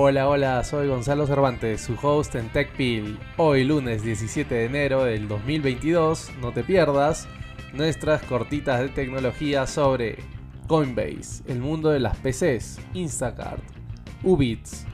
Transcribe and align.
Hola, 0.00 0.28
hola, 0.28 0.62
soy 0.62 0.86
Gonzalo 0.86 1.26
Cervantes, 1.26 1.80
su 1.80 1.96
host 2.00 2.36
en 2.36 2.48
TechPil. 2.50 3.18
Hoy 3.36 3.64
lunes 3.64 4.04
17 4.04 4.54
de 4.54 4.64
enero 4.66 5.02
del 5.02 5.26
2022, 5.26 6.30
no 6.40 6.52
te 6.52 6.62
pierdas 6.62 7.26
nuestras 7.72 8.22
cortitas 8.22 8.78
de 8.78 8.90
tecnología 8.90 9.66
sobre 9.66 10.18
Coinbase, 10.68 11.42
el 11.48 11.58
mundo 11.58 11.88
de 11.88 11.98
las 11.98 12.16
PCs, 12.18 12.78
Instacart, 12.94 13.60
Ubits, 14.22 14.86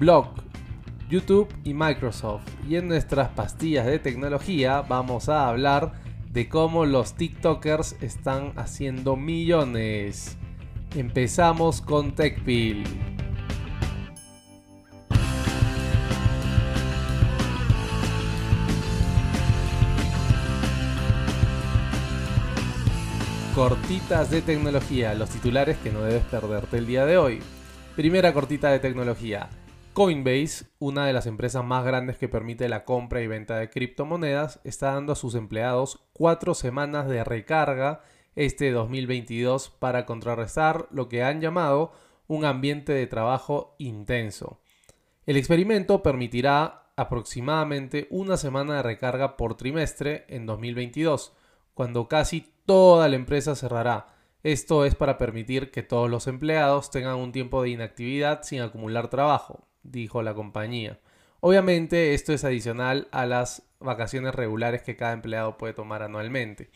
Block, 0.00 0.42
YouTube 1.08 1.46
y 1.62 1.72
Microsoft. 1.72 2.42
Y 2.68 2.74
en 2.74 2.88
nuestras 2.88 3.28
pastillas 3.28 3.86
de 3.86 4.00
tecnología 4.00 4.82
vamos 4.82 5.28
a 5.28 5.48
hablar 5.48 5.92
de 6.28 6.48
cómo 6.48 6.86
los 6.86 7.14
TikTokers 7.14 8.02
están 8.02 8.52
haciendo 8.56 9.14
millones. 9.14 10.36
Empezamos 10.96 11.80
con 11.80 12.16
TechPil. 12.16 12.82
Cortitas 23.60 24.30
de 24.30 24.40
tecnología, 24.40 25.12
los 25.12 25.28
titulares 25.28 25.76
que 25.76 25.92
no 25.92 26.00
debes 26.00 26.24
perderte 26.24 26.78
el 26.78 26.86
día 26.86 27.04
de 27.04 27.18
hoy. 27.18 27.40
Primera 27.94 28.32
cortita 28.32 28.70
de 28.70 28.78
tecnología. 28.78 29.50
Coinbase, 29.92 30.64
una 30.78 31.04
de 31.04 31.12
las 31.12 31.26
empresas 31.26 31.62
más 31.62 31.84
grandes 31.84 32.16
que 32.16 32.26
permite 32.26 32.70
la 32.70 32.86
compra 32.86 33.20
y 33.20 33.26
venta 33.26 33.58
de 33.58 33.68
criptomonedas, 33.68 34.60
está 34.64 34.94
dando 34.94 35.12
a 35.12 35.14
sus 35.14 35.34
empleados 35.34 36.02
cuatro 36.14 36.54
semanas 36.54 37.06
de 37.06 37.22
recarga 37.22 38.00
este 38.34 38.70
2022 38.70 39.68
para 39.68 40.06
contrarrestar 40.06 40.88
lo 40.90 41.10
que 41.10 41.22
han 41.22 41.42
llamado 41.42 41.92
un 42.28 42.46
ambiente 42.46 42.94
de 42.94 43.06
trabajo 43.06 43.74
intenso. 43.76 44.62
El 45.26 45.36
experimento 45.36 46.02
permitirá 46.02 46.84
aproximadamente 46.96 48.06
una 48.08 48.38
semana 48.38 48.76
de 48.76 48.84
recarga 48.84 49.36
por 49.36 49.54
trimestre 49.58 50.24
en 50.28 50.46
2022, 50.46 51.34
cuando 51.80 52.08
casi 52.08 52.46
toda 52.66 53.08
la 53.08 53.16
empresa 53.16 53.56
cerrará. 53.56 54.08
Esto 54.42 54.84
es 54.84 54.94
para 54.94 55.16
permitir 55.16 55.70
que 55.70 55.82
todos 55.82 56.10
los 56.10 56.26
empleados 56.26 56.90
tengan 56.90 57.16
un 57.16 57.32
tiempo 57.32 57.62
de 57.62 57.70
inactividad 57.70 58.42
sin 58.42 58.60
acumular 58.60 59.08
trabajo, 59.08 59.66
dijo 59.82 60.22
la 60.22 60.34
compañía. 60.34 61.00
Obviamente 61.40 62.12
esto 62.12 62.34
es 62.34 62.44
adicional 62.44 63.08
a 63.12 63.24
las 63.24 63.62
vacaciones 63.78 64.34
regulares 64.34 64.82
que 64.82 64.94
cada 64.94 65.14
empleado 65.14 65.56
puede 65.56 65.72
tomar 65.72 66.02
anualmente. 66.02 66.70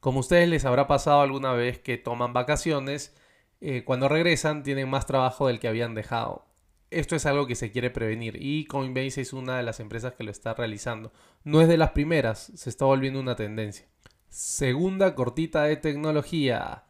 Como 0.00 0.18
ustedes 0.18 0.48
les 0.48 0.64
habrá 0.64 0.88
pasado 0.88 1.20
alguna 1.20 1.52
vez 1.52 1.78
que 1.78 1.96
toman 1.96 2.32
vacaciones, 2.32 3.14
eh, 3.60 3.84
cuando 3.84 4.08
regresan 4.08 4.64
tienen 4.64 4.90
más 4.90 5.06
trabajo 5.06 5.46
del 5.46 5.60
que 5.60 5.68
habían 5.68 5.94
dejado. 5.94 6.46
Esto 6.90 7.14
es 7.14 7.26
algo 7.26 7.46
que 7.46 7.54
se 7.54 7.70
quiere 7.70 7.90
prevenir 7.90 8.38
y 8.40 8.64
Coinbase 8.64 9.20
es 9.20 9.32
una 9.34 9.56
de 9.56 9.62
las 9.62 9.78
empresas 9.78 10.14
que 10.14 10.24
lo 10.24 10.32
está 10.32 10.52
realizando. 10.52 11.12
No 11.44 11.60
es 11.60 11.68
de 11.68 11.76
las 11.76 11.92
primeras, 11.92 12.50
se 12.56 12.70
está 12.70 12.86
volviendo 12.86 13.20
una 13.20 13.36
tendencia. 13.36 13.86
Segunda 14.32 15.14
cortita 15.14 15.64
de 15.64 15.76
tecnología. 15.76 16.84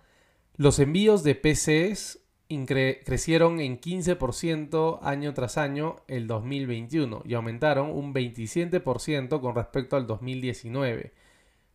Los 0.54 0.78
envíos 0.78 1.24
de 1.24 1.34
PCs 1.34 2.20
crecieron 2.66 3.58
en 3.58 3.80
15% 3.80 5.00
año 5.02 5.34
tras 5.34 5.58
año 5.58 5.96
el 6.06 6.28
2021 6.28 7.24
y 7.24 7.34
aumentaron 7.34 7.90
un 7.90 8.14
27% 8.14 9.40
con 9.40 9.56
respecto 9.56 9.96
al 9.96 10.06
2019, 10.06 11.14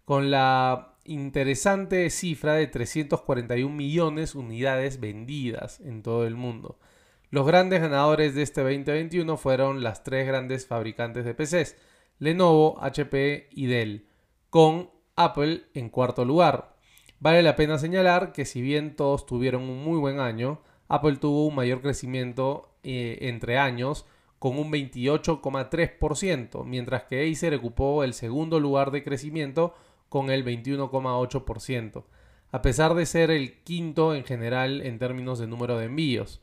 con 0.06 0.32
la 0.32 0.96
interesante 1.04 2.10
cifra 2.12 2.54
de 2.54 2.68
341 2.68 3.76
millones 3.76 4.36
unidades 4.36 5.02
vendidas 5.02 5.82
en 5.82 6.02
todo 6.02 6.26
el 6.26 6.36
mundo. 6.36 6.80
Los 7.30 7.46
grandes 7.46 7.82
ganadores 7.82 8.36
de 8.36 8.44
este 8.44 8.62
2021 8.62 9.36
fueron 9.36 9.84
las 9.84 10.06
tres 10.06 10.28
grandes 10.28 10.66
fabricantes 10.66 11.26
de 11.26 11.34
PCs, 11.34 11.76
Lenovo, 12.20 12.82
HP 12.82 13.50
y 13.52 13.66
Dell, 13.66 14.08
con 14.50 14.96
Apple 15.18 15.64
en 15.74 15.90
cuarto 15.90 16.24
lugar. 16.24 16.78
Vale 17.20 17.42
la 17.42 17.56
pena 17.56 17.80
señalar 17.80 18.32
que 18.32 18.46
si 18.46 18.62
bien 18.62 18.96
todos 18.96 19.26
tuvieron 19.26 19.64
un 19.64 19.84
muy 19.84 19.98
buen 19.98 20.20
año, 20.20 20.62
Apple 20.88 21.18
tuvo 21.18 21.48
un 21.48 21.56
mayor 21.56 21.82
crecimiento 21.82 22.70
eh, 22.84 23.18
entre 23.22 23.58
años 23.58 24.06
con 24.40 24.60
un 24.60 24.72
28,3%, 24.72 26.64
mientras 26.64 27.04
que 27.04 27.30
Acer 27.30 27.56
ocupó 27.56 28.04
el 28.04 28.14
segundo 28.14 28.60
lugar 28.60 28.92
de 28.92 29.04
crecimiento 29.04 29.74
con 30.10 30.30
el 30.30 30.46
21,8%, 30.46 32.04
a 32.52 32.62
pesar 32.62 32.94
de 32.94 33.08
ser 33.08 33.32
el 33.32 33.64
quinto 33.64 34.14
en 34.14 34.24
general 34.24 34.82
en 34.82 35.00
términos 35.00 35.40
de 35.40 35.48
número 35.48 35.78
de 35.78 35.86
envíos. 35.86 36.42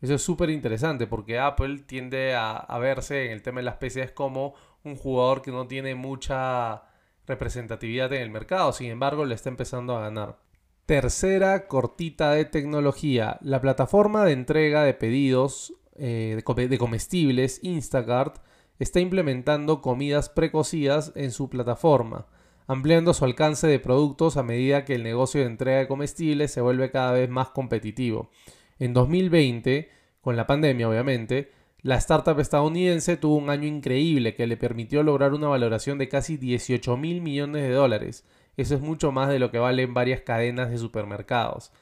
Eso 0.00 0.14
es 0.14 0.22
súper 0.22 0.48
interesante 0.48 1.06
porque 1.06 1.38
Apple 1.38 1.80
tiende 1.86 2.34
a, 2.34 2.56
a, 2.56 2.78
verse 2.78 3.26
en 3.26 3.32
el 3.32 3.42
tema 3.42 3.60
de 3.60 3.64
las 3.64 3.76
PCs 3.76 4.12
como 4.12 4.54
un 4.82 4.96
jugador 4.96 5.42
que 5.42 5.50
no 5.50 5.66
tiene 5.66 5.94
mucha 5.94 6.82
representatividad 7.26 8.12
en 8.12 8.22
el 8.22 8.30
mercado, 8.30 8.72
sin 8.72 8.90
embargo 8.90 9.24
le 9.24 9.34
está 9.34 9.48
empezando 9.48 9.96
a 9.96 10.00
ganar. 10.00 10.38
Tercera 10.86 11.66
cortita 11.66 12.32
de 12.32 12.44
tecnología. 12.44 13.38
La 13.40 13.60
plataforma 13.60 14.24
de 14.24 14.32
entrega 14.32 14.82
de 14.82 14.92
pedidos 14.92 15.72
eh, 15.96 16.42
de 16.44 16.78
comestibles 16.78 17.60
Instacart 17.62 18.36
está 18.78 19.00
implementando 19.00 19.80
comidas 19.80 20.28
precocidas 20.28 21.12
en 21.14 21.30
su 21.30 21.48
plataforma, 21.48 22.26
ampliando 22.66 23.14
su 23.14 23.24
alcance 23.24 23.66
de 23.66 23.78
productos 23.78 24.36
a 24.36 24.42
medida 24.42 24.84
que 24.84 24.96
el 24.96 25.02
negocio 25.02 25.40
de 25.40 25.46
entrega 25.46 25.78
de 25.78 25.88
comestibles 25.88 26.50
se 26.50 26.60
vuelve 26.60 26.90
cada 26.90 27.12
vez 27.12 27.30
más 27.30 27.48
competitivo. 27.50 28.30
En 28.78 28.92
2020, 28.92 29.88
con 30.20 30.36
la 30.36 30.46
pandemia 30.46 30.88
obviamente, 30.88 31.52
la 31.84 31.96
startup 31.96 32.40
estadounidense 32.40 33.18
tuvo 33.18 33.36
un 33.36 33.50
año 33.50 33.68
increíble 33.68 34.34
que 34.34 34.46
le 34.46 34.56
permitió 34.56 35.02
lograr 35.02 35.34
una 35.34 35.48
valoración 35.48 35.98
de 35.98 36.08
casi 36.08 36.38
18 36.38 36.96
mil 36.96 37.20
millones 37.20 37.62
de 37.62 37.72
dólares. 37.72 38.24
Eso 38.56 38.74
es 38.74 38.80
mucho 38.80 39.12
más 39.12 39.28
de 39.28 39.38
lo 39.38 39.50
que 39.50 39.58
valen 39.58 39.92
varias 39.92 40.22
cadenas 40.22 40.70
de 40.70 40.78
supermercados. 40.78 41.72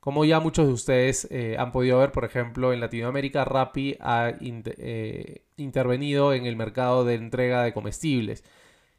Como 0.00 0.24
ya 0.24 0.40
muchos 0.40 0.66
de 0.66 0.72
ustedes 0.72 1.28
eh, 1.30 1.54
han 1.60 1.70
podido 1.70 2.00
ver, 2.00 2.10
por 2.10 2.24
ejemplo, 2.24 2.72
en 2.72 2.80
Latinoamérica, 2.80 3.44
Rappi 3.44 3.96
ha 4.00 4.32
eh, 4.40 5.44
intervenido 5.56 6.34
en 6.34 6.46
el 6.46 6.56
mercado 6.56 7.04
de 7.04 7.14
entrega 7.14 7.62
de 7.62 7.72
comestibles. 7.72 8.42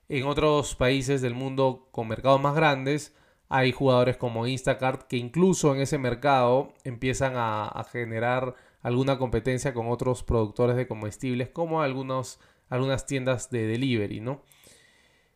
En 0.07 0.23
otros 0.25 0.75
países 0.75 1.21
del 1.21 1.33
mundo 1.33 1.89
con 1.91 2.07
mercados 2.07 2.39
más 2.39 2.55
grandes, 2.55 3.13
hay 3.49 3.73
jugadores 3.73 4.15
como 4.15 4.47
Instacart 4.47 5.07
que 5.09 5.17
incluso 5.17 5.75
en 5.75 5.81
ese 5.81 5.97
mercado 5.97 6.73
empiezan 6.85 7.33
a 7.35 7.85
generar 7.91 8.55
alguna 8.83 9.17
competencia 9.17 9.73
con 9.73 9.87
otros 9.89 10.23
productores 10.23 10.75
de 10.75 10.87
comestibles 10.87 11.49
como 11.49 11.81
algunos, 11.81 12.39
algunas 12.69 13.07
tiendas 13.07 13.49
de 13.49 13.65
delivery, 13.65 14.19
¿no? 14.19 14.43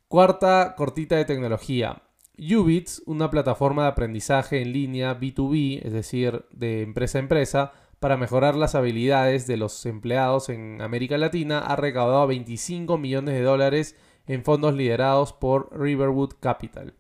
Cuarta 0.08 0.76
cortita 0.78 1.16
de 1.16 1.26
tecnología. 1.26 2.04
Ubits, 2.38 3.02
una 3.08 3.32
plataforma 3.32 3.84
de 3.84 3.90
aprendizaje 3.90 4.62
en 4.62 4.74
línea 4.74 5.20
B2B, 5.20 5.82
es 5.84 5.92
decir, 5.92 6.46
de 6.52 6.84
empresa 6.84 7.18
a 7.18 7.22
empresa, 7.22 7.74
para 8.00 8.16
mejorar 8.16 8.56
las 8.56 8.76
habilidades 8.76 9.48
de 9.48 9.58
los 9.58 9.86
empleados 9.88 10.50
en 10.50 10.82
América 10.82 11.18
Latina, 11.18 11.60
ha 11.60 11.76
recaudado 11.76 12.28
25 12.28 12.98
millones 13.00 13.34
de 13.34 13.42
dólares 13.42 13.96
en 14.28 14.44
fondos 14.44 14.76
liderados 14.76 15.34
por 15.34 15.76
Riverwood 15.78 16.34
Capital. 16.40 16.94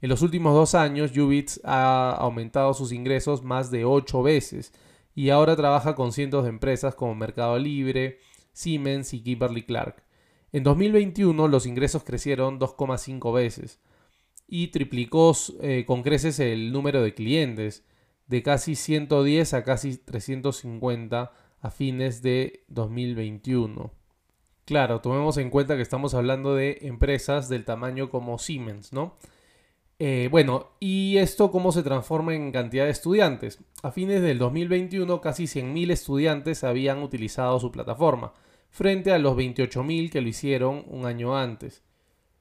En 0.00 0.08
los 0.08 0.22
últimos 0.22 0.54
dos 0.54 0.74
años, 0.74 1.16
Ubits 1.16 1.60
ha 1.62 2.10
aumentado 2.10 2.74
sus 2.74 2.90
ingresos 2.90 3.44
más 3.44 3.70
de 3.70 3.84
8 3.84 4.22
veces 4.22 4.72
y 5.20 5.28
ahora 5.28 5.54
trabaja 5.54 5.94
con 5.94 6.12
cientos 6.12 6.44
de 6.44 6.48
empresas 6.48 6.94
como 6.94 7.14
Mercado 7.14 7.58
Libre, 7.58 8.20
Siemens 8.54 9.12
y 9.12 9.20
Kimberly 9.20 9.64
Clark. 9.64 10.02
En 10.50 10.62
2021 10.62 11.46
los 11.46 11.66
ingresos 11.66 12.04
crecieron 12.04 12.58
2,5 12.58 13.30
veces 13.34 13.80
y 14.48 14.68
triplicó 14.68 15.36
eh, 15.60 15.84
con 15.86 16.02
creces 16.02 16.40
el 16.40 16.72
número 16.72 17.02
de 17.02 17.12
clientes 17.12 17.84
de 18.28 18.42
casi 18.42 18.74
110 18.74 19.52
a 19.52 19.62
casi 19.62 19.98
350 19.98 21.32
a 21.60 21.70
fines 21.70 22.22
de 22.22 22.64
2021. 22.68 23.92
Claro, 24.64 25.02
tomemos 25.02 25.36
en 25.36 25.50
cuenta 25.50 25.76
que 25.76 25.82
estamos 25.82 26.14
hablando 26.14 26.54
de 26.54 26.78
empresas 26.80 27.50
del 27.50 27.66
tamaño 27.66 28.08
como 28.08 28.38
Siemens, 28.38 28.94
¿no? 28.94 29.18
Eh, 30.02 30.28
bueno, 30.30 30.70
¿y 30.80 31.18
esto 31.18 31.50
cómo 31.50 31.72
se 31.72 31.82
transforma 31.82 32.34
en 32.34 32.52
cantidad 32.52 32.86
de 32.86 32.90
estudiantes? 32.90 33.58
A 33.82 33.90
fines 33.90 34.22
del 34.22 34.38
2021, 34.38 35.20
casi 35.20 35.44
100.000 35.44 35.90
estudiantes 35.90 36.64
habían 36.64 37.02
utilizado 37.02 37.60
su 37.60 37.70
plataforma, 37.70 38.32
frente 38.70 39.12
a 39.12 39.18
los 39.18 39.36
28.000 39.36 40.10
que 40.10 40.22
lo 40.22 40.28
hicieron 40.28 40.84
un 40.86 41.04
año 41.04 41.36
antes. 41.36 41.82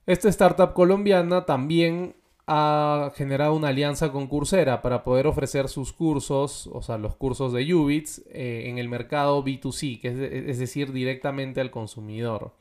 Esta 0.05 0.29
startup 0.29 0.71
colombiana 0.73 1.45
también 1.45 2.15
ha 2.47 3.11
generado 3.15 3.53
una 3.53 3.67
alianza 3.67 4.13
con 4.13 4.27
Coursera 4.27 4.81
para 4.81 5.03
poder 5.03 5.27
ofrecer 5.27 5.67
sus 5.67 5.91
cursos, 5.91 6.69
o 6.71 6.81
sea, 6.81 6.97
los 6.97 7.17
cursos 7.17 7.51
de 7.51 7.73
Ubits, 7.73 8.23
eh, 8.31 8.67
en 8.67 8.77
el 8.77 8.87
mercado 8.87 9.43
B2C, 9.43 9.99
que 9.99 10.49
es 10.49 10.59
decir, 10.59 10.93
directamente 10.93 11.59
al 11.59 11.71
consumidor. 11.71 12.53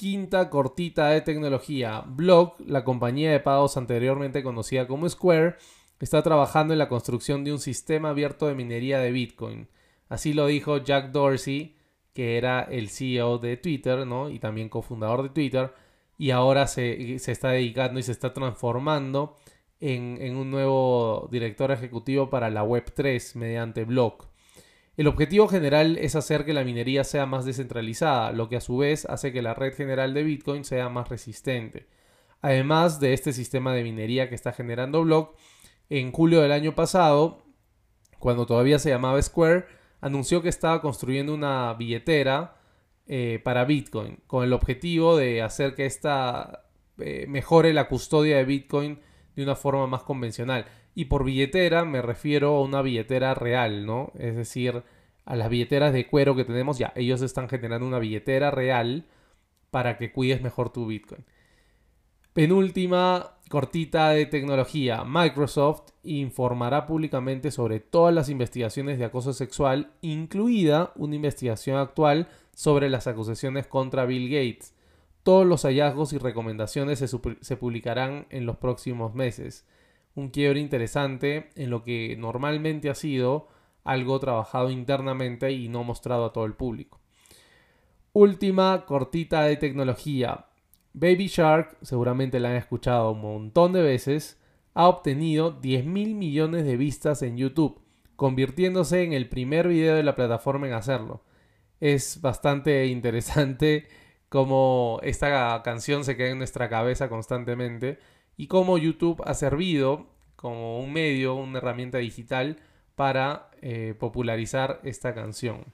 Quinta 0.00 0.48
cortita 0.48 1.10
de 1.10 1.20
tecnología. 1.20 2.02
Block, 2.06 2.58
la 2.66 2.84
compañía 2.84 3.32
de 3.32 3.38
pagos 3.38 3.76
anteriormente 3.76 4.42
conocida 4.42 4.86
como 4.86 5.06
Square, 5.06 5.56
está 5.98 6.22
trabajando 6.22 6.72
en 6.72 6.78
la 6.78 6.88
construcción 6.88 7.44
de 7.44 7.52
un 7.52 7.58
sistema 7.58 8.08
abierto 8.08 8.46
de 8.46 8.54
minería 8.54 8.98
de 8.98 9.12
Bitcoin. 9.12 9.68
Así 10.08 10.32
lo 10.32 10.46
dijo 10.46 10.78
Jack 10.78 11.12
Dorsey, 11.12 11.76
que 12.14 12.38
era 12.38 12.62
el 12.62 12.88
CEO 12.88 13.36
de 13.36 13.58
Twitter, 13.58 14.06
¿no? 14.06 14.30
Y 14.30 14.38
también 14.38 14.70
cofundador 14.70 15.22
de 15.22 15.28
Twitter, 15.28 15.74
y 16.16 16.30
ahora 16.30 16.66
se, 16.66 17.16
está 17.16 17.50
dedicando 17.50 18.00
y 18.00 18.02
se 18.02 18.12
está 18.12 18.32
transformando 18.32 19.36
en, 19.80 20.16
en, 20.22 20.36
un 20.36 20.50
nuevo 20.50 21.28
director 21.30 21.72
ejecutivo 21.72 22.30
para 22.30 22.48
la 22.48 22.64
Web3 22.64 23.34
mediante 23.34 23.84
Block. 23.84 24.29
El 25.00 25.06
objetivo 25.06 25.48
general 25.48 25.96
es 25.96 26.14
hacer 26.14 26.44
que 26.44 26.52
la 26.52 26.62
minería 26.62 27.04
sea 27.04 27.24
más 27.24 27.46
descentralizada, 27.46 28.32
lo 28.32 28.50
que 28.50 28.56
a 28.56 28.60
su 28.60 28.76
vez 28.76 29.06
hace 29.06 29.32
que 29.32 29.40
la 29.40 29.54
red 29.54 29.72
general 29.72 30.12
de 30.12 30.22
Bitcoin 30.22 30.62
sea 30.62 30.90
más 30.90 31.08
resistente. 31.08 31.86
Además 32.42 33.00
de 33.00 33.14
este 33.14 33.32
sistema 33.32 33.72
de 33.72 33.82
minería 33.82 34.28
que 34.28 34.34
está 34.34 34.52
generando 34.52 35.02
Block, 35.02 35.34
en 35.88 36.12
julio 36.12 36.42
del 36.42 36.52
año 36.52 36.74
pasado, 36.74 37.42
cuando 38.18 38.44
todavía 38.44 38.78
se 38.78 38.90
llamaba 38.90 39.22
Square, 39.22 39.64
anunció 40.02 40.42
que 40.42 40.50
estaba 40.50 40.82
construyendo 40.82 41.32
una 41.32 41.72
billetera 41.72 42.58
eh, 43.06 43.40
para 43.42 43.64
Bitcoin, 43.64 44.18
con 44.26 44.44
el 44.44 44.52
objetivo 44.52 45.16
de 45.16 45.40
hacer 45.40 45.74
que 45.74 45.86
esta 45.86 46.66
eh, 46.98 47.24
mejore 47.26 47.72
la 47.72 47.88
custodia 47.88 48.36
de 48.36 48.44
Bitcoin 48.44 49.00
de 49.40 49.44
una 49.44 49.56
forma 49.56 49.86
más 49.86 50.02
convencional. 50.02 50.66
Y 50.94 51.06
por 51.06 51.24
billetera 51.24 51.84
me 51.84 52.02
refiero 52.02 52.56
a 52.56 52.62
una 52.62 52.82
billetera 52.82 53.34
real, 53.34 53.86
¿no? 53.86 54.12
Es 54.18 54.36
decir, 54.36 54.82
a 55.24 55.36
las 55.36 55.48
billeteras 55.48 55.92
de 55.92 56.06
cuero 56.06 56.36
que 56.36 56.44
tenemos, 56.44 56.78
ya, 56.78 56.92
ellos 56.96 57.22
están 57.22 57.48
generando 57.48 57.86
una 57.86 57.98
billetera 57.98 58.50
real 58.50 59.06
para 59.70 59.96
que 59.96 60.12
cuides 60.12 60.42
mejor 60.42 60.70
tu 60.70 60.86
Bitcoin. 60.86 61.24
Penúltima 62.32 63.38
cortita 63.48 64.10
de 64.10 64.26
tecnología. 64.26 65.02
Microsoft 65.04 65.90
informará 66.04 66.86
públicamente 66.86 67.50
sobre 67.50 67.80
todas 67.80 68.14
las 68.14 68.28
investigaciones 68.28 68.98
de 68.98 69.04
acoso 69.06 69.32
sexual, 69.32 69.90
incluida 70.02 70.92
una 70.94 71.16
investigación 71.16 71.76
actual 71.76 72.28
sobre 72.54 72.88
las 72.88 73.06
acusaciones 73.08 73.66
contra 73.66 74.06
Bill 74.06 74.28
Gates. 74.28 74.74
Todos 75.22 75.46
los 75.46 75.62
hallazgos 75.62 76.12
y 76.12 76.18
recomendaciones 76.18 76.98
se, 76.98 77.56
publicarán 77.56 78.26
en 78.30 78.46
los 78.46 78.56
próximos 78.56 79.14
meses. 79.14 79.66
Un 80.14 80.30
quiebre 80.30 80.60
interesante 80.60 81.50
en 81.56 81.70
lo 81.70 81.84
que 81.84 82.16
normalmente 82.18 82.88
ha 82.88 82.94
sido 82.94 83.48
algo 83.84 84.18
trabajado 84.18 84.70
internamente 84.70 85.52
y 85.52 85.68
no 85.68 85.84
mostrado 85.84 86.24
a 86.24 86.32
todo 86.32 86.46
el 86.46 86.54
público. 86.54 87.00
Última 88.12 88.86
cortita 88.86 89.42
de 89.42 89.56
tecnología. 89.56 90.46
Baby 90.94 91.28
Shark, 91.28 91.76
seguramente 91.82 92.40
la 92.40 92.50
han 92.50 92.56
escuchado 92.56 93.12
un 93.12 93.20
montón 93.20 93.72
de 93.72 93.82
veces, 93.82 94.40
ha 94.74 94.88
obtenido 94.88 95.52
10 95.52 95.84
mil 95.84 96.14
millones 96.14 96.64
de 96.64 96.76
vistas 96.76 97.22
en 97.22 97.36
YouTube, 97.36 97.80
convirtiéndose 98.16 99.04
en 99.04 99.12
el 99.12 99.28
primer 99.28 99.68
video 99.68 99.94
de 99.94 100.02
la 100.02 100.14
plataforma 100.14 100.66
en 100.66 100.72
hacerlo. 100.72 101.22
Es 101.78 102.20
bastante 102.20 102.86
interesante 102.86 103.86
cómo 104.30 105.00
esta 105.02 105.60
canción 105.62 106.04
se 106.04 106.16
queda 106.16 106.30
en 106.30 106.38
nuestra 106.38 106.70
cabeza 106.70 107.10
constantemente 107.10 107.98
y 108.38 108.46
cómo 108.46 108.78
YouTube 108.78 109.22
ha 109.26 109.34
servido 109.34 110.06
como 110.36 110.80
un 110.80 110.94
medio, 110.94 111.34
una 111.34 111.58
herramienta 111.58 111.98
digital 111.98 112.56
para 112.94 113.50
eh, 113.60 113.94
popularizar 113.98 114.80
esta 114.84 115.14
canción. 115.14 115.66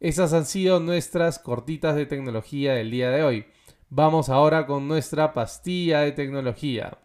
Esas 0.00 0.32
han 0.32 0.46
sido 0.46 0.80
nuestras 0.80 1.38
cortitas 1.38 1.94
de 1.94 2.06
tecnología 2.06 2.74
del 2.74 2.90
día 2.90 3.10
de 3.10 3.22
hoy. 3.22 3.46
Vamos 3.88 4.30
ahora 4.30 4.66
con 4.66 4.88
nuestra 4.88 5.32
pastilla 5.32 6.00
de 6.00 6.10
tecnología. 6.10 6.98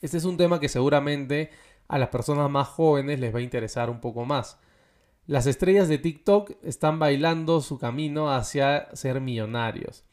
Este 0.00 0.16
es 0.16 0.24
un 0.24 0.36
tema 0.36 0.60
que 0.60 0.68
seguramente 0.68 1.50
a 1.88 1.98
las 1.98 2.08
personas 2.08 2.48
más 2.48 2.68
jóvenes 2.68 3.20
les 3.20 3.34
va 3.34 3.40
a 3.40 3.42
interesar 3.42 3.90
un 3.90 4.00
poco 4.00 4.24
más. 4.24 4.58
Las 5.26 5.46
estrellas 5.46 5.88
de 5.88 5.98
TikTok 5.98 6.52
están 6.62 6.98
bailando 6.98 7.60
su 7.60 7.78
camino 7.78 8.32
hacia 8.32 8.94
ser 8.94 9.20
millonarios. 9.20 10.04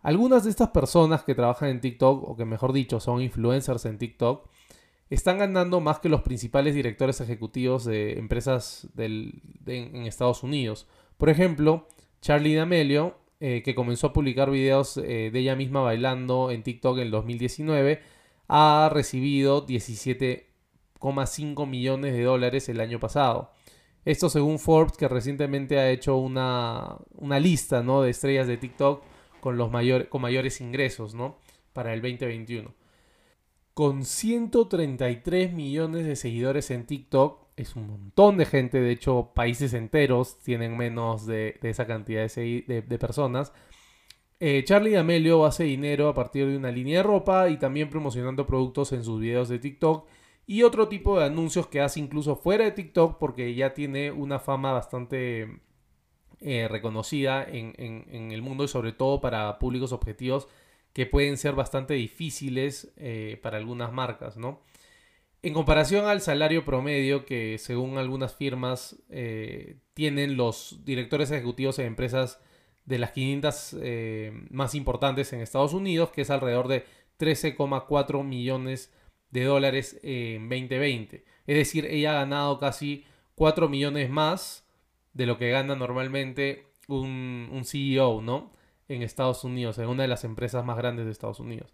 Algunas 0.00 0.44
de 0.44 0.50
estas 0.50 0.70
personas 0.70 1.24
que 1.24 1.34
trabajan 1.34 1.68
en 1.68 1.80
TikTok, 1.80 2.28
o 2.28 2.36
que 2.36 2.44
mejor 2.44 2.72
dicho 2.72 3.00
son 3.00 3.22
influencers 3.22 3.84
en 3.84 3.98
TikTok, 3.98 4.48
están 5.10 5.38
ganando 5.38 5.80
más 5.80 5.98
que 5.98 6.08
los 6.08 6.22
principales 6.22 6.74
directores 6.74 7.20
ejecutivos 7.20 7.84
de 7.84 8.18
empresas 8.18 8.88
en 8.96 10.06
Estados 10.06 10.42
Unidos. 10.42 10.86
Por 11.18 11.28
ejemplo, 11.28 11.86
Charlie 12.20 12.54
D'Amelio 12.54 13.22
eh, 13.44 13.64
que 13.64 13.74
comenzó 13.74 14.06
a 14.06 14.12
publicar 14.12 14.52
videos 14.52 14.98
eh, 14.98 15.30
de 15.32 15.38
ella 15.40 15.56
misma 15.56 15.80
bailando 15.80 16.52
en 16.52 16.62
TikTok 16.62 16.98
en 16.98 17.06
el 17.06 17.10
2019, 17.10 18.00
ha 18.46 18.88
recibido 18.92 19.66
17,5 19.66 21.66
millones 21.66 22.12
de 22.12 22.22
dólares 22.22 22.68
el 22.68 22.80
año 22.80 23.00
pasado. 23.00 23.50
Esto 24.04 24.28
según 24.28 24.58
Forbes, 24.58 24.96
que 24.96 25.06
recientemente 25.08 25.78
ha 25.78 25.90
hecho 25.90 26.16
una, 26.16 26.98
lista 27.40 27.82
¿no? 27.82 28.02
de 28.02 28.10
estrellas 28.10 28.48
de 28.48 28.56
TikTok 28.56 29.02
con, 29.40 29.56
los 29.56 29.70
con 30.08 30.22
mayores 30.22 30.60
ingresos 30.60 31.14
¿no? 31.14 31.38
para 31.72 31.94
el 31.94 32.02
2021. 32.02 32.74
Con 33.74 34.04
133 34.04 35.52
millones 35.52 36.04
de 36.04 36.16
seguidores 36.16 36.70
en 36.70 36.84
TikTok, 36.84 37.42
es 37.56 37.76
un 37.76 37.86
montón 37.86 38.36
de 38.38 38.46
gente, 38.46 38.80
de 38.80 38.90
hecho 38.90 39.30
países 39.34 39.72
enteros 39.72 40.40
tienen 40.40 40.76
menos 40.76 41.26
de, 41.26 41.58
esa 41.62 41.86
cantidad 41.86 42.30
de, 42.30 42.98
personas. 42.98 43.52
Eh, 44.40 44.64
Charlie 44.64 44.92
D'Amelio 44.92 45.44
hace 45.46 45.64
dinero 45.64 46.08
a 46.08 46.14
partir 46.14 46.48
de 46.48 46.56
una 46.56 46.72
línea 46.72 46.98
de 46.98 47.02
ropa 47.04 47.48
y 47.48 47.58
también 47.58 47.88
promocionando 47.88 48.46
productos 48.46 48.92
en 48.92 49.04
sus 49.04 49.20
videos 49.20 49.48
de 49.48 49.60
TikTok 49.60 50.06
y 50.46 50.62
otro 50.62 50.88
tipo 50.88 51.18
de 51.18 51.26
anuncios 51.26 51.66
que 51.66 51.80
hace 51.80 52.00
incluso 52.00 52.36
fuera 52.36 52.64
de 52.64 52.72
TikTok 52.72 53.18
porque 53.18 53.54
ya 53.54 53.74
tiene 53.74 54.10
una 54.10 54.38
fama 54.38 54.72
bastante 54.72 55.60
eh, 56.40 56.68
reconocida 56.68 57.44
en, 57.44 58.32
el 58.32 58.42
mundo 58.42 58.64
y 58.64 58.68
sobre 58.68 58.92
todo 58.92 59.20
para 59.20 59.58
públicos 59.58 59.92
objetivos 59.92 60.48
que 60.92 61.06
pueden 61.06 61.36
ser 61.38 61.54
bastante 61.54 61.94
difíciles 61.94 62.92
eh, 62.96 63.38
para 63.42 63.56
algunas 63.56 63.92
marcas, 63.92 64.36
¿no? 64.36 64.60
En 65.44 65.54
comparación 65.54 66.06
al 66.06 66.20
salario 66.20 66.64
promedio 66.64 67.24
que 67.24 67.58
según 67.58 67.98
algunas 67.98 68.36
firmas 68.36 69.02
eh, 69.10 69.78
tienen 69.92 70.36
los 70.36 70.84
directores 70.84 71.32
ejecutivos 71.32 71.80
en 71.80 71.86
empresas 71.86 72.38
de 72.84 72.98
las 72.98 73.10
500 73.10 73.76
eh, 73.80 74.32
más 74.50 74.76
importantes 74.76 75.32
en 75.32 75.40
Estados 75.40 75.72
Unidos, 75.72 76.10
que 76.10 76.22
es 76.22 76.30
alrededor 76.30 76.68
de 76.68 76.84
13,4 77.18 78.24
millones 78.24 78.92
de 78.92 79.01
dólares 79.40 79.98
en 80.02 80.48
2020. 80.48 81.24
Es 81.46 81.56
decir, 81.56 81.86
ella 81.86 82.12
ha 82.12 82.20
ganado 82.20 82.58
casi 82.58 83.04
4 83.34 83.68
millones 83.68 84.10
más 84.10 84.68
de 85.14 85.26
lo 85.26 85.38
que 85.38 85.50
gana 85.50 85.74
normalmente 85.74 86.66
un, 86.88 87.48
un 87.50 87.64
CEO, 87.64 88.20
¿no? 88.22 88.52
En 88.88 89.02
Estados 89.02 89.44
Unidos, 89.44 89.78
en 89.78 89.88
una 89.88 90.02
de 90.02 90.08
las 90.08 90.24
empresas 90.24 90.64
más 90.64 90.76
grandes 90.76 91.06
de 91.06 91.12
Estados 91.12 91.40
Unidos. 91.40 91.72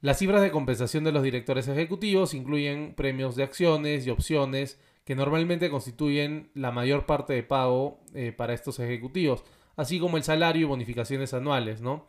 Las 0.00 0.18
cifras 0.18 0.42
de 0.42 0.50
compensación 0.50 1.04
de 1.04 1.12
los 1.12 1.22
directores 1.22 1.66
ejecutivos 1.68 2.32
incluyen 2.32 2.94
premios 2.94 3.34
de 3.36 3.42
acciones 3.42 4.06
y 4.06 4.10
opciones 4.10 4.80
que 5.04 5.16
normalmente 5.16 5.70
constituyen 5.70 6.50
la 6.54 6.70
mayor 6.70 7.04
parte 7.06 7.32
de 7.32 7.42
pago 7.42 7.98
eh, 8.14 8.30
para 8.30 8.52
estos 8.52 8.78
ejecutivos, 8.78 9.42
así 9.74 9.98
como 9.98 10.16
el 10.16 10.22
salario 10.22 10.62
y 10.62 10.68
bonificaciones 10.68 11.34
anuales, 11.34 11.80
¿no? 11.80 12.06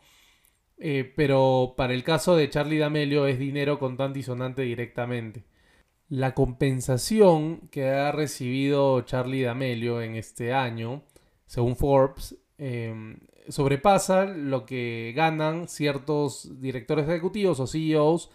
Eh, 0.80 1.12
pero 1.14 1.74
para 1.76 1.92
el 1.92 2.02
caso 2.02 2.34
de 2.34 2.48
Charlie 2.48 2.78
D'Amelio 2.78 3.26
es 3.26 3.38
dinero 3.38 3.78
contante 3.78 4.18
y 4.18 4.22
sonante 4.22 4.62
directamente. 4.62 5.44
La 6.08 6.34
compensación 6.34 7.68
que 7.70 7.88
ha 7.90 8.10
recibido 8.12 9.02
Charlie 9.02 9.42
D'Amelio 9.42 10.00
en 10.02 10.16
este 10.16 10.54
año, 10.54 11.02
según 11.46 11.76
Forbes, 11.76 12.36
em, 12.58 13.18
sobrepasa 13.48 14.24
lo 14.24 14.64
que 14.66 15.12
ganan 15.14 15.68
ciertos 15.68 16.60
directores 16.60 17.08
ejecutivos 17.08 17.60
o 17.60 17.66
CEOs 17.66 18.30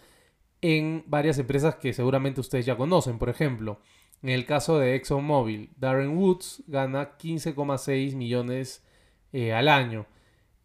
en 0.62 1.04
varias 1.06 1.38
empresas 1.38 1.76
que 1.76 1.92
seguramente 1.92 2.40
ustedes 2.40 2.66
ya 2.66 2.76
conocen. 2.76 3.18
Por 3.18 3.28
ejemplo, 3.28 3.80
en 4.22 4.30
el 4.30 4.46
caso 4.46 4.78
de 4.78 4.94
ExxonMobil, 4.96 5.70
Darren 5.76 6.16
Woods 6.16 6.62
gana 6.66 7.16
15,6 7.18 8.14
millones 8.14 8.84
eh, 9.32 9.52
al 9.52 9.68
año. 9.68 10.06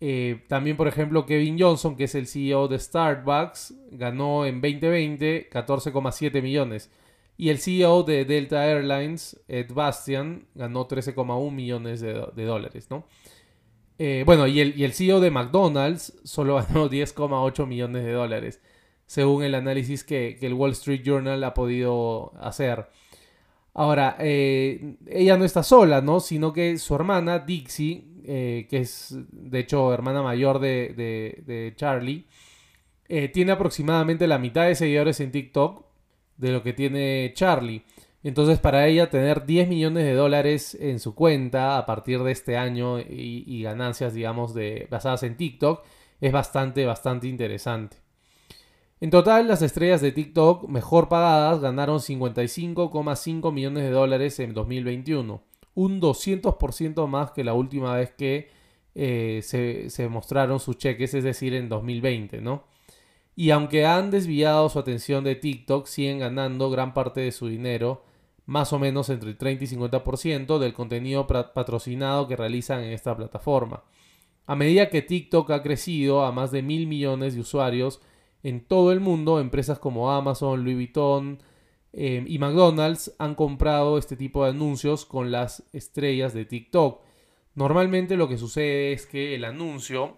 Eh, 0.04 0.44
también, 0.48 0.78
por 0.78 0.88
ejemplo, 0.88 1.28
Kevin 1.28 1.60
Johnson, 1.60 1.96
que 1.96 2.06
es 2.06 2.16
el 2.16 2.26
CEO 2.26 2.68
de 2.68 2.80
Starbucks, 2.80 3.76
ganó 3.92 4.48
en 4.48 4.60
2020 4.60 5.48
14,7 5.52 6.42
millones. 6.42 6.90
Y 7.38 7.50
el 7.50 7.60
CEO 7.60 8.02
de 8.02 8.26
Delta 8.26 8.66
Airlines, 8.66 9.40
Ed 9.48 9.72
Bastian, 9.72 10.48
ganó 10.56 10.88
13,1 10.88 11.52
millones 11.52 12.02
de, 12.02 12.46
dólares, 12.46 12.88
¿no? 12.90 13.06
Eh, 14.00 14.24
bueno, 14.26 14.48
y 14.48 14.60
el, 14.60 14.78
y 14.78 14.84
el 14.84 14.94
CEO 14.94 15.20
de 15.20 15.30
McDonald's 15.30 16.20
solo 16.24 16.56
ganó 16.68 16.90
10,8 16.90 17.68
millones 17.68 18.04
de 18.04 18.12
dólares, 18.12 18.62
según 19.06 19.44
el 19.44 19.54
análisis 19.54 20.04
que, 20.04 20.38
el 20.42 20.54
Wall 20.56 20.72
Street 20.72 21.04
Journal 21.04 21.44
ha 21.44 21.54
podido 21.54 22.34
hacer. 22.40 22.88
Ahora, 23.74 24.18
eh, 24.20 24.98
ella 25.08 25.38
no 25.38 25.46
está 25.46 25.62
sola, 25.64 26.02
¿no? 26.02 26.20
Sino 26.20 26.54
que 26.54 26.78
su 26.78 26.96
hermana, 26.96 27.40
Dixie, 27.40 28.11
eh, 28.26 28.68
que 28.70 28.80
es 28.80 29.16
de 29.32 29.60
hecho 29.60 29.94
hermana 29.94 30.22
mayor 30.22 30.60
de, 30.60 30.94
de 30.96 31.74
Charlie, 31.76 32.26
tiene 33.34 33.52
aproximadamente 33.52 34.26
la 34.26 34.38
mitad 34.38 34.68
de 34.68 34.76
seguidores 34.76 35.20
en 35.20 35.34
TikTok 35.34 35.84
de 36.38 36.52
lo 36.52 36.64
que 36.64 36.72
tiene 36.72 37.32
Charlie. 37.36 37.84
Entonces 38.24 38.60
para 38.60 38.88
ella 38.88 39.10
tener 39.10 39.46
10 39.46 39.68
millones 39.68 40.06
de 40.06 40.14
dólares 40.14 40.78
en 40.80 41.00
su 41.00 41.16
cuenta 41.16 41.78
a 41.78 41.86
partir 41.86 42.22
de 42.22 42.32
este 42.32 42.56
año 42.56 43.00
y, 43.00 43.64
ganancias, 43.64 44.14
digamos, 44.14 44.54
de, 44.54 44.88
basadas 44.92 45.24
en 45.24 45.38
TikTok 45.38 45.84
es 46.20 46.32
bastante, 46.32 46.86
bastante 46.86 47.28
interesante. 47.28 47.98
En 49.00 49.10
total, 49.10 49.48
las 49.48 49.64
estrellas 49.64 50.02
de 50.02 50.12
TikTok 50.12 50.68
mejor 50.70 51.10
pagadas 51.10 51.60
ganaron 51.60 51.98
55,5 51.98 53.52
millones 53.52 53.84
de 53.84 53.90
dólares 53.90 54.40
en 54.40 54.54
2021, 54.54 55.42
un 55.76 56.02
200% 56.02 57.08
más 57.08 57.32
que 57.32 57.44
la 57.44 57.54
última 57.54 57.96
vez 57.96 58.12
que 58.12 58.50
eh, 58.96 59.42
se, 59.44 59.90
se, 59.90 60.10
mostraron 60.10 60.60
sus 60.60 60.78
cheques, 60.78 61.14
es 61.14 61.24
decir, 61.24 61.54
en 61.54 61.70
2020, 61.70 62.42
¿no? 62.42 62.66
Y 63.36 63.52
aunque 63.52 63.86
han 63.86 64.12
desviado 64.12 64.70
su 64.70 64.80
atención 64.80 65.24
de 65.24 65.36
TikTok, 65.36 65.88
siguen 65.88 66.20
ganando 66.20 66.70
gran 66.70 66.94
parte 66.94 67.22
de 67.22 67.32
su 67.32 67.48
dinero 67.48 68.04
más 68.46 68.74
o 68.74 68.80
menos 68.80 69.10
entre 69.10 69.30
el 69.30 69.38
30 69.38 69.64
y 69.64 69.68
50% 69.68 70.60
del 70.60 70.74
contenido 70.74 71.26
patrocinado 71.28 72.28
que 72.28 72.36
realizan 72.36 72.84
en 72.84 72.92
esta 72.92 73.16
plataforma. 73.16 73.84
A 74.46 74.56
medida 74.56 74.90
que 74.90 75.02
TikTok 75.02 75.52
ha 75.52 75.64
crecido 75.64 76.26
a 76.26 76.32
más 76.32 76.52
de 76.52 76.62
mil 76.62 76.88
millones 76.88 77.34
de 77.36 77.40
usuarios 77.42 78.02
en 78.44 78.60
todo 78.66 78.92
el 78.92 79.00
mundo, 79.00 79.40
empresas 79.40 79.80
como 79.80 80.12
Amazon, 80.12 80.64
Louis 80.64 80.76
Vuitton 80.76 81.40
em, 81.94 82.26
y 82.28 82.40
McDonald's 82.40 83.14
han 83.20 83.36
comprado 83.36 83.98
este 83.98 84.16
tipo 84.18 84.44
de 84.44 84.52
anuncios 84.52 85.06
con 85.06 85.32
las 85.32 85.64
estrellas 85.74 86.34
de 86.34 86.46
TikTok. 86.46 87.02
Normalmente 87.56 88.18
lo 88.18 88.28
que 88.28 88.38
sucede 88.38 88.94
es 88.94 89.06
que 89.06 89.36
el 89.36 89.46
anuncio 89.46 90.18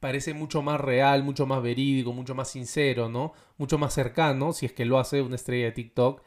parece 0.00 0.34
mucho 0.34 0.62
más 0.62 0.80
real, 0.80 1.24
mucho 1.24 1.46
más 1.46 1.62
verídico, 1.62 2.12
mucho 2.12 2.34
más 2.34 2.48
sincero, 2.50 3.08
¿no? 3.08 3.32
Mucho 3.58 3.78
más 3.78 3.94
cercano, 3.94 4.52
si 4.52 4.66
es 4.66 4.72
que 4.72 4.84
lo 4.84 4.98
hace 4.98 5.22
una 5.22 5.36
estrella 5.36 5.66
de 5.66 5.72
TikTok, 5.72 6.22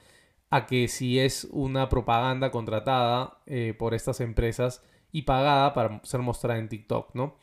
a 0.50 0.66
que 0.66 0.88
si 0.88 1.20
es 1.20 1.48
una 1.52 1.90
propaganda 1.90 2.52
contratada 2.52 3.42
eh, 3.46 3.74
por 3.78 3.94
estas 3.94 4.20
empresas 4.22 4.84
y 5.12 5.24
pagada 5.24 5.74
para 5.74 6.02
ser 6.04 6.22
mostrada 6.22 6.60
en 6.60 6.70
TikTok, 6.70 7.16
¿no? 7.16 7.38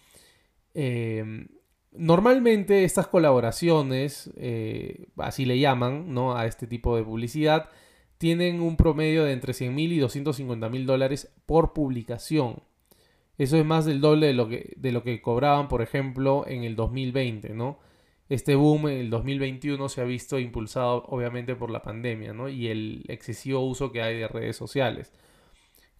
Em, 0.75 1.49
normalmente 1.92 2.85
estas 2.85 3.07
colaboraciones, 3.09 4.30
eh, 4.37 5.07
así 5.16 5.45
le 5.45 5.59
llaman, 5.59 6.12
¿no? 6.14 6.37
A 6.37 6.47
este 6.47 6.66
tipo 6.66 6.97
de 6.97 7.04
publicidad, 7.04 7.68
tienen 8.18 8.61
un 8.61 8.76
promedio 8.76 9.25
de 9.25 9.33
entre 9.33 9.54
100 9.54 9.75
mil 9.75 9.92
y 9.92 9.99
250 9.99 10.68
mil 10.68 10.87
dólares 10.87 11.33
por 11.47 11.73
publicación. 11.73 12.62
Eso 13.38 13.57
es 13.57 13.64
más 13.64 13.85
del 13.85 14.00
doble 14.00 14.26
de 14.26 14.35
lo, 14.35 14.49
que, 14.49 14.73
de 14.76 14.92
lo 14.92 15.04
que 15.04 15.21
cobraban, 15.23 15.68
por 15.68 15.83
ejemplo, 15.83 16.45
en 16.49 16.64
el 16.64 16.75
2020, 16.75 17.50
¿no? 17.50 17.78
Este 18.28 18.57
boom 18.57 18.88
en 18.88 18.99
el 18.99 19.11
2021 19.11 19.88
se 19.88 20.02
ha 20.02 20.04
visto 20.04 20.38
impulsado 20.38 21.04
obviamente 21.09 21.57
por 21.57 21.71
la 21.71 21.80
pandemia 21.80 22.35
¿no? 22.35 22.49
y 22.49 22.68
el 22.68 23.04
excesivo 23.09 23.61
uso 23.61 23.90
que 23.90 24.02
hay 24.02 24.18
de 24.18 24.28
redes 24.28 24.57
sociales. 24.57 25.12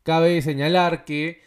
Cabe 0.02 0.42
señalar 0.42 1.04
que 1.04 1.40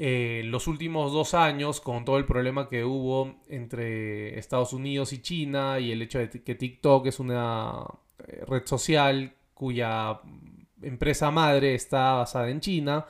eh, 0.00 0.42
los 0.44 0.68
últimos 0.68 1.12
dos 1.12 1.34
años, 1.34 1.80
con 1.80 2.04
todo 2.04 2.18
el 2.18 2.24
problema 2.24 2.68
que 2.68 2.84
hubo 2.84 3.34
entre 3.48 4.38
Estados 4.38 4.72
Unidos 4.72 5.12
y 5.12 5.20
China 5.20 5.80
y 5.80 5.90
el 5.90 6.00
hecho 6.02 6.20
de 6.20 6.30
que 6.30 6.54
TikTok 6.54 7.06
es 7.06 7.18
una 7.18 7.84
eh, 8.28 8.44
red 8.46 8.64
social 8.64 9.34
cuya 9.54 10.20
empresa 10.82 11.32
madre 11.32 11.74
está 11.74 12.12
basada 12.12 12.48
en 12.48 12.60
China 12.60 13.06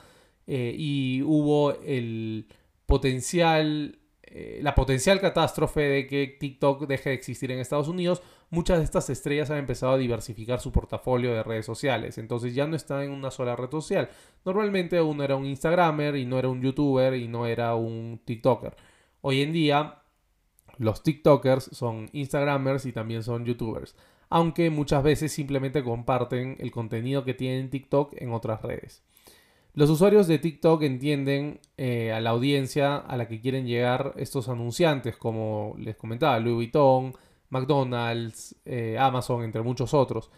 eh, 0.47 0.73
y 0.75 1.21
hubo 1.21 1.79
el 1.79 2.47
potencial 2.87 3.99
eh, 4.31 4.59
la 4.61 4.75
potencial 4.75 5.19
catástrofe 5.19 5.81
de 5.81 6.07
que 6.07 6.37
TikTok 6.39 6.85
deje 6.87 7.09
de 7.09 7.15
existir 7.15 7.51
en 7.51 7.59
Estados 7.59 7.87
Unidos, 7.87 8.21
muchas 8.49 8.77
de 8.77 8.83
estas 8.83 9.09
estrellas 9.09 9.49
han 9.49 9.57
empezado 9.57 9.93
a 9.93 9.97
diversificar 9.97 10.59
su 10.59 10.71
portafolio 10.71 11.33
de 11.33 11.43
redes 11.43 11.65
sociales. 11.65 12.17
Entonces 12.17 12.53
ya 12.53 12.67
no 12.67 12.75
están 12.75 13.01
en 13.01 13.11
una 13.11 13.31
sola 13.31 13.55
red 13.55 13.71
social. 13.71 14.09
Normalmente 14.45 15.01
uno 15.01 15.23
era 15.23 15.35
un 15.35 15.45
Instagramer 15.45 16.15
y 16.15 16.25
no 16.25 16.37
era 16.37 16.47
un 16.47 16.61
YouTuber 16.61 17.15
y 17.15 17.27
no 17.27 17.45
era 17.47 17.75
un 17.75 18.21
TikToker. 18.23 18.75
Hoy 19.21 19.41
en 19.41 19.51
día 19.51 20.03
los 20.77 21.03
TikTokers 21.03 21.71
son 21.73 22.09
Instagramers 22.13 22.85
y 22.85 22.93
también 22.93 23.23
son 23.23 23.45
YouTubers. 23.45 23.95
Aunque 24.29 24.69
muchas 24.69 25.03
veces 25.03 25.31
simplemente 25.31 25.83
comparten 25.83 26.55
el 26.59 26.71
contenido 26.71 27.25
que 27.25 27.33
tienen 27.33 27.71
TikTok 27.71 28.13
en 28.17 28.31
otras 28.31 28.61
redes. 28.61 29.03
Los 29.79 29.89
usuarios 29.89 30.27
de 30.27 30.39
TikTok 30.39 30.81
entienden 30.81 31.61
eh, 31.77 32.11
a 32.11 32.19
la 32.19 32.31
audiencia 32.31 32.97
a 32.97 33.15
la 33.15 33.29
que 33.29 33.39
quieren 33.39 33.65
llegar 33.65 34.13
estos 34.17 34.49
anunciantes, 34.49 35.15
como 35.15 35.73
les 35.77 35.95
comentaba, 35.95 36.37
Louis 36.37 36.55
Vuitton, 36.55 37.13
McDonald's, 37.49 38.57
eh, 38.65 38.97
Amazon, 38.99 39.41
entre 39.41 39.61
muchos 39.61 39.93
otros, 39.93 40.31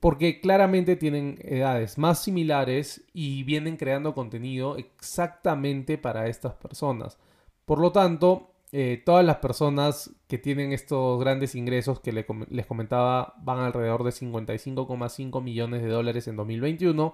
porque 0.00 0.40
claramente 0.40 0.96
tienen 0.96 1.38
edades 1.42 1.98
más 1.98 2.22
similares 2.22 3.04
y 3.12 3.42
vienen 3.42 3.76
creando 3.76 4.14
contenido 4.14 4.78
exactamente 4.78 5.98
para 5.98 6.28
estas 6.28 6.54
personas. 6.54 7.18
Por 7.66 7.78
lo 7.78 7.92
tanto, 7.92 8.54
eh, 8.72 9.02
todas 9.04 9.22
las 9.22 9.36
personas 9.36 10.14
que 10.28 10.38
tienen 10.38 10.72
estos 10.72 11.20
grandes 11.20 11.54
ingresos 11.56 12.00
que 12.00 12.10
les 12.10 12.66
comentaba 12.66 13.34
van 13.42 13.58
alrededor 13.58 14.02
de 14.02 14.12
55,5 14.12 15.42
millones 15.42 15.82
de 15.82 15.88
dólares 15.88 16.26
en 16.26 16.36
2021 16.36 17.12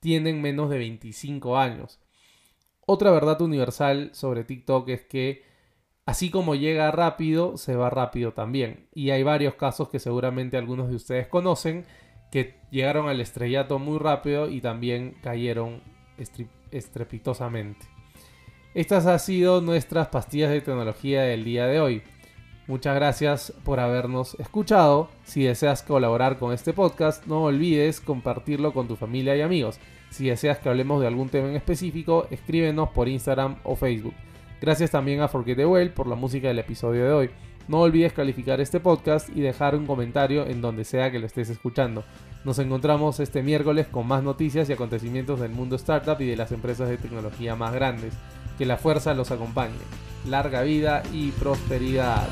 tienen 0.00 0.40
menos 0.42 0.70
de 0.70 0.78
25 0.78 1.58
años. 1.58 2.00
Otra 2.86 3.10
verdad 3.10 3.40
universal 3.42 4.10
sobre 4.14 4.44
TikTok 4.44 4.88
es 4.88 5.02
que 5.02 5.42
así 6.06 6.30
como 6.30 6.54
llega 6.54 6.90
rápido, 6.90 7.58
se 7.58 7.76
va 7.76 7.90
rápido 7.90 8.32
también. 8.32 8.88
Y 8.94 9.10
hay 9.10 9.22
varios 9.22 9.54
casos 9.54 9.88
que 9.90 9.98
seguramente 9.98 10.56
algunos 10.56 10.88
de 10.88 10.96
ustedes 10.96 11.28
conocen 11.28 11.84
que 12.30 12.54
llegaron 12.70 13.08
al 13.08 13.20
estrellato 13.20 13.78
muy 13.78 13.98
rápido 13.98 14.48
y 14.48 14.60
también 14.60 15.16
cayeron 15.22 15.82
estrepitosamente. 16.70 17.86
Estas 18.74 19.06
han 19.06 19.18
sido 19.18 19.60
nuestras 19.60 20.08
pastillas 20.08 20.50
de 20.50 20.60
tecnología 20.60 21.22
del 21.22 21.44
día 21.44 21.66
de 21.66 21.80
hoy. 21.80 22.02
Muchas 22.68 22.94
gracias 22.96 23.54
por 23.64 23.80
habernos 23.80 24.34
escuchado. 24.38 25.08
Si 25.24 25.42
deseas 25.42 25.82
colaborar 25.82 26.38
con 26.38 26.52
este 26.52 26.74
podcast, 26.74 27.26
no 27.26 27.44
olvides 27.44 27.98
compartirlo 27.98 28.74
con 28.74 28.86
tu 28.86 28.94
familia 28.94 29.34
y 29.34 29.40
amigos. 29.40 29.80
Si 30.10 30.28
deseas 30.28 30.58
que 30.58 30.68
hablemos 30.68 31.00
de 31.00 31.06
algún 31.06 31.30
tema 31.30 31.48
en 31.48 31.56
específico, 31.56 32.26
escríbenos 32.30 32.90
por 32.90 33.08
Instagram 33.08 33.56
o 33.64 33.74
Facebook. 33.74 34.12
Gracias 34.60 34.90
también 34.90 35.22
a 35.22 35.28
Forget 35.28 35.56
the 35.56 35.64
Well 35.64 35.92
por 35.92 36.06
la 36.06 36.14
música 36.14 36.48
del 36.48 36.58
episodio 36.58 37.06
de 37.06 37.12
hoy. 37.12 37.30
No 37.68 37.80
olvides 37.80 38.12
calificar 38.12 38.60
este 38.60 38.80
podcast 38.80 39.30
y 39.34 39.40
dejar 39.40 39.74
un 39.74 39.86
comentario 39.86 40.46
en 40.46 40.60
donde 40.60 40.84
sea 40.84 41.10
que 41.10 41.18
lo 41.18 41.26
estés 41.26 41.48
escuchando. 41.48 42.04
Nos 42.44 42.58
encontramos 42.58 43.18
este 43.18 43.42
miércoles 43.42 43.86
con 43.86 44.06
más 44.06 44.22
noticias 44.22 44.68
y 44.68 44.74
acontecimientos 44.74 45.40
del 45.40 45.52
mundo 45.52 45.76
startup 45.76 46.20
y 46.20 46.26
de 46.26 46.36
las 46.36 46.52
empresas 46.52 46.90
de 46.90 46.98
tecnología 46.98 47.56
más 47.56 47.72
grandes. 47.72 48.12
Que 48.58 48.66
la 48.66 48.76
fuerza 48.76 49.14
los 49.14 49.30
acompañe. 49.30 49.72
Larga 50.26 50.62
vida 50.62 51.02
y 51.14 51.30
prosperidad. 51.30 52.26